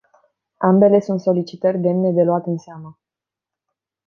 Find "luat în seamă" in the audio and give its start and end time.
2.23-2.99